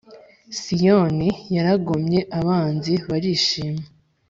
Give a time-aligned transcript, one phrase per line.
[0.59, 3.83] Siyoni yaragomye abanzi barishima